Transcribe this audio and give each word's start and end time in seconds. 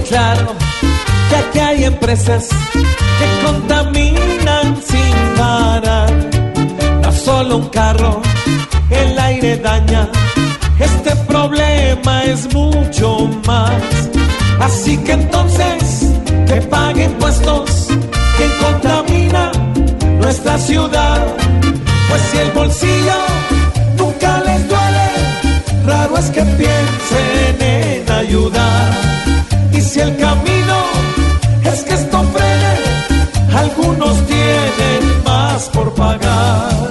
Claro 0.00 0.54
que 1.28 1.36
aquí 1.36 1.58
hay 1.58 1.84
empresas 1.84 2.48
que 3.18 3.46
contaminan 3.46 4.76
sin 4.82 5.36
parar. 5.36 6.12
No 7.02 7.12
solo 7.12 7.56
un 7.56 7.68
carro, 7.68 8.22
el 8.90 9.18
aire 9.18 9.56
daña. 9.58 10.08
Este 10.78 11.14
problema 11.26 12.24
es 12.24 12.52
mucho 12.52 13.28
más. 13.46 13.82
Así 14.60 14.96
que 14.98 15.12
entonces, 15.12 16.08
que 16.46 16.60
pague 16.62 17.04
impuestos 17.04 17.88
quien 18.36 18.50
contamina 18.60 19.52
nuestra 20.18 20.58
ciudad. 20.58 21.26
Pues 22.08 22.22
si 22.30 22.38
el 22.38 22.50
bolsillo 22.52 23.18
nunca 23.98 24.40
les 24.46 24.68
duele, 24.68 25.06
raro 25.86 26.16
es 26.18 26.30
que 26.30 26.42
piensen 26.42 27.62
en 27.62 28.12
ayudar. 28.12 29.14
Y 29.76 29.80
si 29.80 30.00
el 30.00 30.16
camino 30.16 30.76
es 31.64 31.82
que 31.82 31.94
esto 31.94 32.22
frene, 32.32 32.74
algunos 33.56 34.16
tienen 34.26 35.24
más 35.24 35.68
por 35.70 35.92
pagar. 35.94 36.90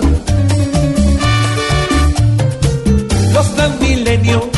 Los 3.34 3.56
del 3.56 3.72
milenio 3.80 4.50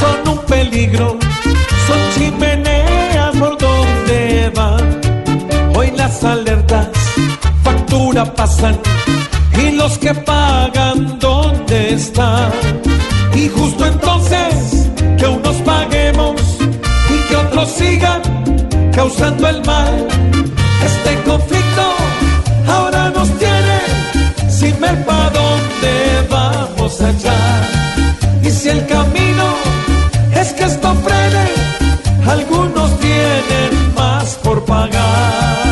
son 0.00 0.28
un 0.32 0.38
peligro, 0.46 1.18
son 1.86 2.00
chimeneas 2.14 3.36
por 3.36 3.58
donde 3.58 4.52
van. 4.54 5.00
Hoy 5.76 5.90
las 5.96 6.24
alertas 6.24 6.88
factura 7.62 8.24
pasan 8.34 8.78
y 9.62 9.72
los 9.72 9.98
que 9.98 10.14
pagan 10.14 11.18
dónde 11.18 11.92
están. 11.92 12.52
Y 13.34 13.48
justo 13.48 13.84
entonces 13.86 14.69
sigan 17.80 18.22
causando 18.92 19.48
el 19.48 19.58
mal. 19.64 19.94
Este 20.88 21.12
conflicto 21.28 21.84
ahora 22.74 23.02
nos 23.16 23.28
tiene 23.42 23.78
sin 24.58 24.74
ver 24.80 24.96
para 25.06 25.30
dónde 25.40 25.92
vamos 26.36 27.00
a 27.00 27.10
echar. 27.10 27.60
Y 28.42 28.50
si 28.50 28.68
el 28.68 28.82
camino 28.86 29.46
es 30.40 30.48
que 30.56 30.64
esto 30.64 30.88
frene, 31.06 31.46
algunos 32.36 32.88
tienen 33.00 33.72
más 33.94 34.26
por 34.44 34.58
pagar. 34.64 35.69